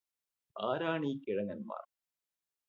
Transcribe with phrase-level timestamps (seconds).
[0.55, 1.87] ആരാണീ കിഴങ്ങന്മാര്